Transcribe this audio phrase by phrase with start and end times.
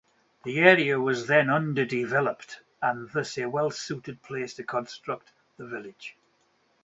[0.45, 6.17] The area was then underdeveloped, and thus a well-suited place to construct the village.